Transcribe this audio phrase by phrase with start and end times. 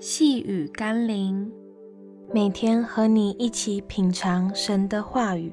[0.00, 1.50] 细雨甘霖，
[2.32, 5.52] 每天和你一起品尝神的话语。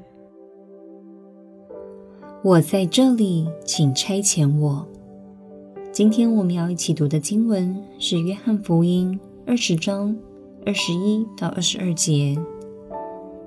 [2.43, 4.87] 我在这里，请差遣我。
[5.91, 9.19] 今天我们要一起读的经文是《约翰福音》
[9.49, 10.15] 二十章
[10.63, 12.37] 二十一到二十二节。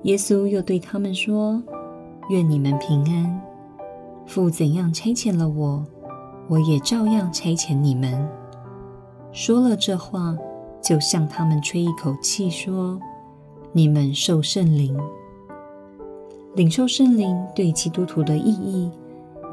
[0.03, 1.63] 耶稣又对他们说
[2.29, 3.41] ：“愿你们平安。
[4.25, 5.85] 父怎样差遣了我，
[6.49, 8.29] 我也照样差遣你们。”
[9.31, 10.37] 说了这话。
[10.81, 12.99] 就向他们吹一口气，说
[13.73, 14.97] ：“你们受圣灵。
[16.55, 18.89] 领受圣灵对基督徒的意义，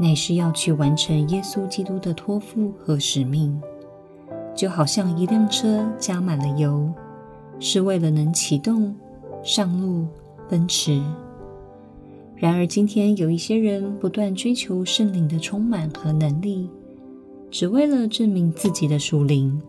[0.01, 3.61] 乃是要去完成耶稣基督的托付和使命，
[4.55, 6.91] 就好像一辆车加满了油，
[7.61, 8.95] 是为了能启动、
[9.43, 10.07] 上路、
[10.49, 11.03] 奔驰。
[12.35, 16.69] 然而，今天有一些人不断追求圣灵的充满和能力，
[17.51, 19.61] 只为了证明自己的属灵。”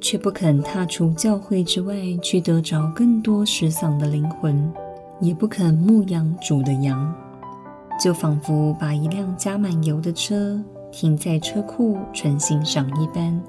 [0.00, 4.72] 却不肯踏出教会之外去得着更多失丧的灵魂，
[5.20, 7.14] 也不肯牧养主的羊，
[8.02, 13.40] 就仿佛把一辆加满油的车停在车库纯欣赏一般，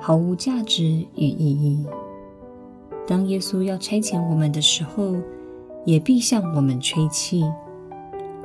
[0.00, 0.82] 毫无价值
[1.14, 1.84] 与意义。
[3.06, 5.14] 当耶稣要差遣我们的时候，
[5.84, 7.44] 也必向我们吹气，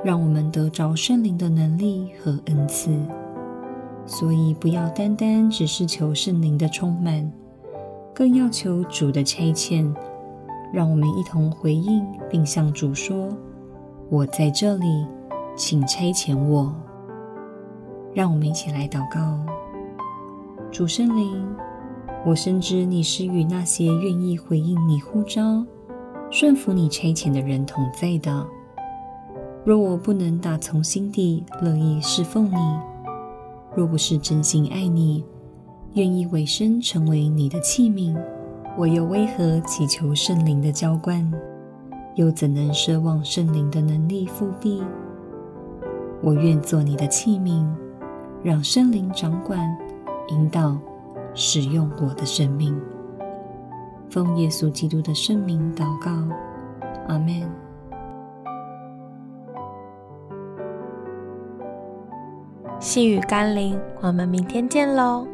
[0.04, 2.90] 让我们得着圣灵的能力和恩赐。
[4.04, 7.30] 所以，不要单单只是求圣灵的充满。
[8.14, 9.90] 更要求主的差遣，
[10.72, 13.28] 让我们一同回应，并向主说
[14.10, 15.06] ：“我在这里，
[15.56, 16.74] 请差遣我。”
[18.12, 19.38] 让我们一起来祷告：
[20.70, 21.42] 主圣灵，
[22.26, 25.64] 我深知你是与那些愿意回应你呼召、
[26.30, 28.46] 顺服你差遣的人同在的。
[29.64, 32.56] 若我不能打从心底乐意侍奉你，
[33.74, 35.24] 若不是真心爱你，
[35.94, 38.16] 愿意委身成为你的器皿，
[38.78, 41.30] 我又为何祈求圣灵的浇灌？
[42.14, 44.82] 又怎能奢望圣灵的能力覆庇？
[46.22, 47.66] 我愿做你的器皿，
[48.42, 49.60] 让圣灵掌管、
[50.28, 50.78] 引导、
[51.34, 52.74] 使用我的生命。
[54.08, 56.10] 奉耶稣基督的圣名祷告，
[57.08, 57.42] 阿们。
[62.80, 65.26] 细雨甘霖，我们明天见喽。